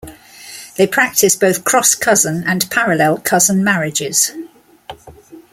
[0.77, 4.31] They practice both cross cousin and parallel cousin marriages.